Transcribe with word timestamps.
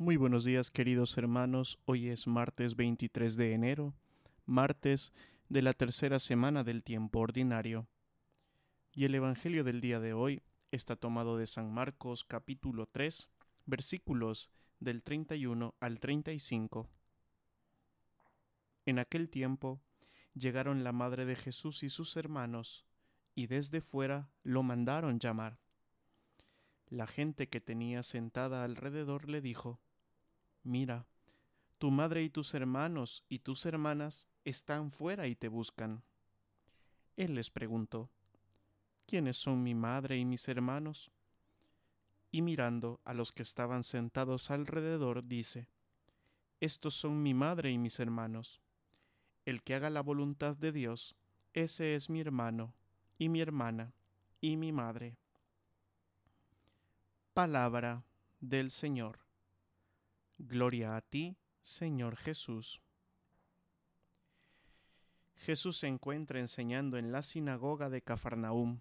Muy 0.00 0.16
buenos 0.16 0.44
días 0.44 0.70
queridos 0.70 1.18
hermanos, 1.18 1.80
hoy 1.84 2.08
es 2.08 2.28
martes 2.28 2.76
23 2.76 3.34
de 3.34 3.52
enero, 3.52 3.96
martes 4.46 5.12
de 5.48 5.60
la 5.60 5.72
tercera 5.72 6.20
semana 6.20 6.62
del 6.62 6.84
tiempo 6.84 7.18
ordinario. 7.18 7.88
Y 8.92 9.06
el 9.06 9.16
Evangelio 9.16 9.64
del 9.64 9.80
día 9.80 9.98
de 9.98 10.12
hoy 10.12 10.40
está 10.70 10.94
tomado 10.94 11.36
de 11.36 11.48
San 11.48 11.74
Marcos 11.74 12.22
capítulo 12.22 12.86
3, 12.86 13.28
versículos 13.66 14.52
del 14.78 15.02
31 15.02 15.74
al 15.80 15.98
35. 15.98 16.88
En 18.86 19.00
aquel 19.00 19.28
tiempo 19.28 19.80
llegaron 20.32 20.84
la 20.84 20.92
madre 20.92 21.26
de 21.26 21.34
Jesús 21.34 21.82
y 21.82 21.88
sus 21.88 22.16
hermanos, 22.16 22.86
y 23.34 23.48
desde 23.48 23.80
fuera 23.80 24.30
lo 24.44 24.62
mandaron 24.62 25.18
llamar. 25.18 25.58
La 26.86 27.08
gente 27.08 27.48
que 27.48 27.60
tenía 27.60 28.04
sentada 28.04 28.62
alrededor 28.62 29.28
le 29.28 29.40
dijo, 29.40 29.80
Mira, 30.62 31.06
tu 31.78 31.90
madre 31.90 32.22
y 32.22 32.30
tus 32.30 32.54
hermanos 32.54 33.24
y 33.28 33.38
tus 33.38 33.64
hermanas 33.66 34.26
están 34.44 34.90
fuera 34.90 35.28
y 35.28 35.36
te 35.36 35.48
buscan. 35.48 36.02
Él 37.16 37.34
les 37.34 37.50
preguntó, 37.50 38.10
¿quiénes 39.06 39.36
son 39.36 39.62
mi 39.62 39.74
madre 39.74 40.18
y 40.18 40.24
mis 40.24 40.48
hermanos? 40.48 41.10
Y 42.30 42.42
mirando 42.42 43.00
a 43.04 43.14
los 43.14 43.32
que 43.32 43.42
estaban 43.42 43.84
sentados 43.84 44.50
alrededor, 44.50 45.26
dice, 45.26 45.68
Estos 46.60 46.94
son 46.94 47.22
mi 47.22 47.32
madre 47.34 47.70
y 47.70 47.78
mis 47.78 48.00
hermanos. 48.00 48.60
El 49.44 49.62
que 49.62 49.74
haga 49.74 49.88
la 49.88 50.02
voluntad 50.02 50.56
de 50.56 50.72
Dios, 50.72 51.16
ese 51.54 51.94
es 51.94 52.10
mi 52.10 52.20
hermano, 52.20 52.74
y 53.18 53.28
mi 53.28 53.40
hermana, 53.40 53.94
y 54.40 54.56
mi 54.56 54.72
madre. 54.72 55.16
Palabra 57.32 58.04
del 58.40 58.70
Señor. 58.70 59.27
Gloria 60.40 60.94
a 60.94 61.00
ti, 61.00 61.36
Señor 61.62 62.16
Jesús. 62.16 62.80
Jesús 65.34 65.78
se 65.78 65.88
encuentra 65.88 66.38
enseñando 66.38 66.96
en 66.96 67.10
la 67.10 67.22
sinagoga 67.22 67.90
de 67.90 68.02
Cafarnaúm. 68.02 68.80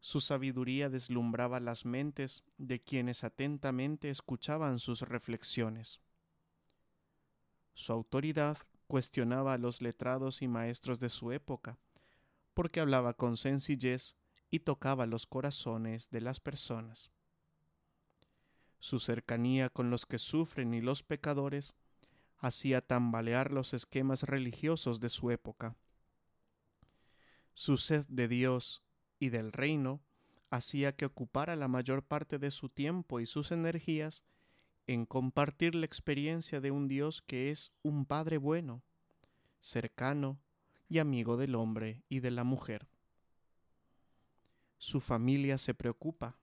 Su 0.00 0.18
sabiduría 0.18 0.88
deslumbraba 0.90 1.60
las 1.60 1.84
mentes 1.84 2.42
de 2.58 2.82
quienes 2.82 3.22
atentamente 3.22 4.10
escuchaban 4.10 4.80
sus 4.80 5.02
reflexiones. 5.02 6.00
Su 7.72 7.92
autoridad 7.92 8.58
cuestionaba 8.88 9.52
a 9.52 9.58
los 9.58 9.82
letrados 9.82 10.42
y 10.42 10.48
maestros 10.48 10.98
de 10.98 11.10
su 11.10 11.30
época, 11.30 11.78
porque 12.54 12.80
hablaba 12.80 13.14
con 13.14 13.36
sencillez 13.36 14.16
y 14.50 14.60
tocaba 14.60 15.06
los 15.06 15.26
corazones 15.26 16.10
de 16.10 16.20
las 16.20 16.40
personas 16.40 17.13
su 18.84 18.98
cercanía 18.98 19.70
con 19.70 19.88
los 19.88 20.04
que 20.04 20.18
sufren 20.18 20.74
y 20.74 20.82
los 20.82 21.02
pecadores 21.02 21.74
hacía 22.36 22.82
tambalear 22.82 23.50
los 23.50 23.72
esquemas 23.72 24.24
religiosos 24.24 25.00
de 25.00 25.08
su 25.08 25.30
época. 25.30 25.74
Su 27.54 27.78
sed 27.78 28.04
de 28.08 28.28
Dios 28.28 28.84
y 29.18 29.30
del 29.30 29.52
reino 29.52 30.02
hacía 30.50 30.94
que 30.94 31.06
ocupara 31.06 31.56
la 31.56 31.66
mayor 31.66 32.02
parte 32.02 32.38
de 32.38 32.50
su 32.50 32.68
tiempo 32.68 33.20
y 33.20 33.26
sus 33.26 33.52
energías 33.52 34.22
en 34.86 35.06
compartir 35.06 35.74
la 35.74 35.86
experiencia 35.86 36.60
de 36.60 36.70
un 36.70 36.86
Dios 36.86 37.22
que 37.22 37.50
es 37.50 37.72
un 37.80 38.04
Padre 38.04 38.36
bueno, 38.36 38.82
cercano 39.60 40.42
y 40.90 40.98
amigo 40.98 41.38
del 41.38 41.54
hombre 41.54 42.02
y 42.10 42.20
de 42.20 42.30
la 42.30 42.44
mujer. 42.44 42.86
Su 44.76 45.00
familia 45.00 45.56
se 45.56 45.72
preocupa, 45.72 46.36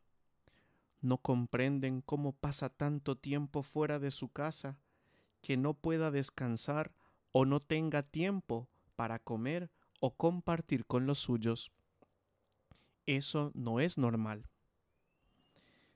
no 1.01 1.17
comprenden 1.17 2.01
cómo 2.01 2.33
pasa 2.33 2.69
tanto 2.69 3.17
tiempo 3.17 3.63
fuera 3.63 3.99
de 3.99 4.11
su 4.11 4.29
casa 4.29 4.77
que 5.41 5.57
no 5.57 5.73
pueda 5.73 6.11
descansar 6.11 6.93
o 7.31 7.45
no 7.45 7.59
tenga 7.59 8.03
tiempo 8.03 8.69
para 8.95 9.19
comer 9.19 9.71
o 9.99 10.15
compartir 10.15 10.85
con 10.85 11.07
los 11.07 11.19
suyos. 11.19 11.71
Eso 13.07 13.51
no 13.55 13.79
es 13.79 13.97
normal. 13.97 14.47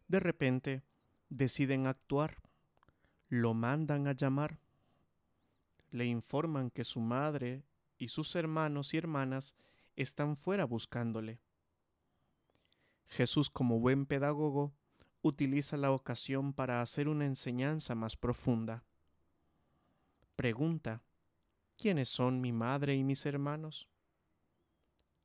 De 0.08 0.20
repente 0.20 0.84
deciden 1.30 1.88
actuar, 1.88 2.38
lo 3.30 3.54
mandan 3.54 4.08
a 4.08 4.14
llamar, 4.14 4.60
le 5.92 6.06
informan 6.06 6.72
que 6.72 6.84
su 6.84 7.00
madre 7.00 7.64
y 7.98 8.10
sus 8.10 8.36
hermanos 8.36 8.94
y 8.94 8.98
hermanas 8.98 9.56
están 9.96 10.36
fuera 10.36 10.66
buscándole. 10.66 11.40
Jesús 13.08 13.50
como 13.50 13.80
buen 13.80 14.06
pedagogo 14.06 14.74
utiliza 15.28 15.76
la 15.76 15.92
ocasión 15.92 16.54
para 16.54 16.84
hacer 16.84 17.08
una 17.08 17.26
enseñanza 17.26 17.96
más 17.96 18.16
profunda. 18.16 18.84
Pregunta, 20.36 21.02
¿quiénes 21.78 22.10
son 22.10 22.42
mi 22.42 22.52
madre 22.52 22.94
y 22.94 23.04
mis 23.04 23.26
hermanos? 23.26 23.90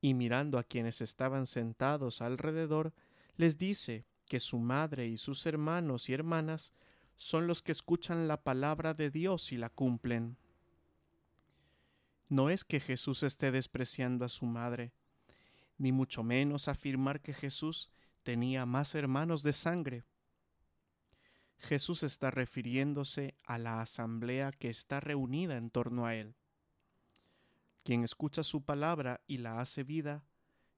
Y 0.00 0.14
mirando 0.14 0.58
a 0.58 0.64
quienes 0.64 1.02
estaban 1.02 1.46
sentados 1.46 2.22
alrededor, 2.22 2.94
les 3.36 3.58
dice 3.58 4.06
que 4.24 4.40
su 4.40 4.58
madre 4.58 5.06
y 5.06 5.18
sus 5.18 5.44
hermanos 5.44 6.08
y 6.08 6.14
hermanas 6.14 6.72
son 7.16 7.46
los 7.46 7.60
que 7.60 7.72
escuchan 7.72 8.26
la 8.26 8.42
palabra 8.42 8.94
de 8.94 9.10
Dios 9.10 9.52
y 9.52 9.58
la 9.58 9.68
cumplen. 9.68 10.38
No 12.30 12.48
es 12.48 12.64
que 12.64 12.80
Jesús 12.80 13.22
esté 13.22 13.50
despreciando 13.50 14.24
a 14.24 14.30
su 14.30 14.46
madre, 14.46 14.94
ni 15.76 15.92
mucho 15.92 16.22
menos 16.22 16.68
afirmar 16.68 17.20
que 17.20 17.34
Jesús 17.34 17.90
tenía 18.22 18.66
más 18.66 18.94
hermanos 18.94 19.42
de 19.42 19.52
sangre. 19.52 20.04
Jesús 21.58 22.02
está 22.02 22.30
refiriéndose 22.30 23.34
a 23.44 23.58
la 23.58 23.80
asamblea 23.80 24.50
que 24.52 24.68
está 24.68 25.00
reunida 25.00 25.56
en 25.56 25.70
torno 25.70 26.06
a 26.06 26.14
Él. 26.14 26.36
Quien 27.84 28.02
escucha 28.02 28.42
su 28.42 28.64
palabra 28.64 29.20
y 29.26 29.38
la 29.38 29.60
hace 29.60 29.84
vida, 29.84 30.24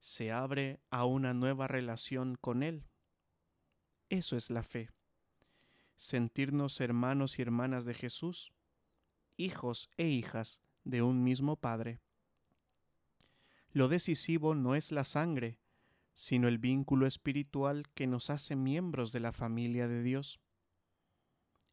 se 0.01 0.31
abre 0.31 0.81
a 0.89 1.05
una 1.05 1.33
nueva 1.33 1.67
relación 1.67 2.35
con 2.35 2.63
Él. 2.63 2.85
Eso 4.09 4.35
es 4.35 4.49
la 4.49 4.63
fe. 4.63 4.89
Sentirnos 5.95 6.81
hermanos 6.81 7.39
y 7.39 7.41
hermanas 7.41 7.85
de 7.85 7.93
Jesús, 7.93 8.51
hijos 9.37 9.89
e 9.95 10.07
hijas 10.07 10.59
de 10.83 11.01
un 11.01 11.23
mismo 11.23 11.55
Padre. 11.55 12.01
Lo 13.71 13.87
decisivo 13.87 14.55
no 14.55 14.75
es 14.75 14.91
la 14.91 15.03
sangre, 15.03 15.57
sino 16.13 16.47
el 16.47 16.57
vínculo 16.57 17.07
espiritual 17.07 17.87
que 17.93 18.07
nos 18.07 18.29
hace 18.29 18.55
miembros 18.55 19.11
de 19.11 19.19
la 19.19 19.31
familia 19.31 19.87
de 19.87 20.03
Dios. 20.03 20.39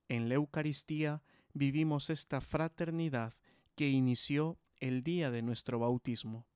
En 0.08 0.28
la 0.28 0.36
Eucaristía 0.36 1.22
vivimos 1.52 2.10
esta 2.10 2.40
fraternidad 2.40 3.34
que 3.74 3.88
inició 3.88 4.58
el 4.78 5.02
día 5.02 5.30
de 5.30 5.42
nuestro 5.42 5.78
bautismo. 5.78 6.46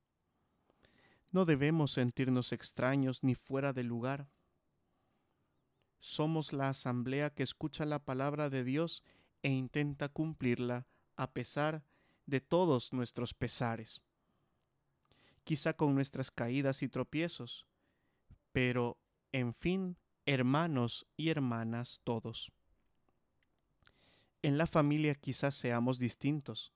No 1.30 1.44
debemos 1.44 1.92
sentirnos 1.92 2.52
extraños 2.52 3.22
ni 3.22 3.34
fuera 3.34 3.72
de 3.72 3.82
lugar. 3.82 4.28
Somos 5.98 6.52
la 6.52 6.68
asamblea 6.68 7.30
que 7.30 7.42
escucha 7.42 7.84
la 7.84 8.04
palabra 8.04 8.50
de 8.50 8.64
Dios 8.64 9.02
e 9.42 9.50
intenta 9.50 10.08
cumplirla 10.08 10.86
a 11.16 11.32
pesar 11.32 11.84
de 12.26 12.40
todos 12.40 12.92
nuestros 12.92 13.34
pesares. 13.34 14.02
Quizá 15.44 15.74
con 15.74 15.94
nuestras 15.94 16.30
caídas 16.30 16.82
y 16.82 16.88
tropiezos, 16.88 17.66
pero, 18.54 19.00
en 19.32 19.52
fin, 19.52 19.96
hermanos 20.26 21.08
y 21.16 21.30
hermanas 21.30 22.00
todos. 22.04 22.52
En 24.42 24.58
la 24.58 24.68
familia 24.68 25.16
quizás 25.16 25.56
seamos 25.56 25.98
distintos, 25.98 26.72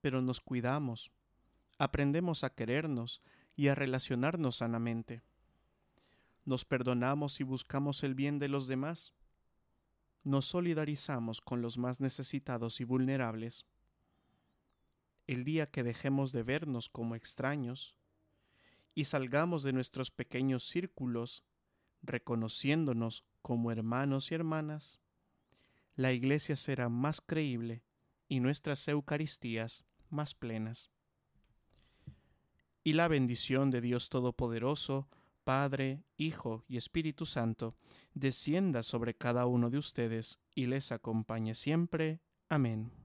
pero 0.00 0.22
nos 0.22 0.40
cuidamos, 0.40 1.12
aprendemos 1.78 2.44
a 2.44 2.54
querernos 2.54 3.20
y 3.56 3.68
a 3.68 3.74
relacionarnos 3.74 4.56
sanamente. 4.56 5.20
Nos 6.46 6.64
perdonamos 6.64 7.40
y 7.40 7.44
buscamos 7.44 8.02
el 8.02 8.14
bien 8.14 8.38
de 8.38 8.48
los 8.48 8.66
demás. 8.66 9.12
Nos 10.24 10.46
solidarizamos 10.46 11.42
con 11.42 11.60
los 11.60 11.76
más 11.76 12.00
necesitados 12.00 12.80
y 12.80 12.84
vulnerables. 12.84 13.66
El 15.26 15.44
día 15.44 15.70
que 15.70 15.82
dejemos 15.82 16.32
de 16.32 16.42
vernos 16.42 16.88
como 16.88 17.16
extraños, 17.16 17.94
y 18.94 19.04
salgamos 19.04 19.62
de 19.62 19.72
nuestros 19.72 20.10
pequeños 20.10 20.64
círculos 20.64 21.44
reconociéndonos 22.02 23.24
como 23.42 23.70
hermanos 23.70 24.30
y 24.30 24.34
hermanas, 24.34 25.00
la 25.96 26.12
Iglesia 26.12 26.56
será 26.56 26.88
más 26.88 27.20
creíble 27.20 27.82
y 28.28 28.40
nuestras 28.40 28.86
Eucaristías 28.88 29.84
más 30.08 30.34
plenas. 30.34 30.90
Y 32.82 32.94
la 32.94 33.08
bendición 33.08 33.70
de 33.70 33.80
Dios 33.80 34.08
Todopoderoso, 34.08 35.08
Padre, 35.44 36.02
Hijo 36.16 36.64
y 36.68 36.76
Espíritu 36.76 37.26
Santo, 37.26 37.76
descienda 38.14 38.82
sobre 38.82 39.14
cada 39.14 39.46
uno 39.46 39.68
de 39.68 39.78
ustedes 39.78 40.40
y 40.54 40.66
les 40.66 40.92
acompañe 40.92 41.54
siempre. 41.54 42.20
Amén. 42.48 42.99